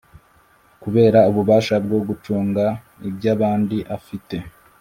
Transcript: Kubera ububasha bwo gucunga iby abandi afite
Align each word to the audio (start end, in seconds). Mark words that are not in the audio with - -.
Kubera 0.81 1.19
ububasha 1.29 1.75
bwo 1.85 1.99
gucunga 2.07 2.63
iby 3.07 3.25
abandi 3.35 3.77
afite 3.97 4.35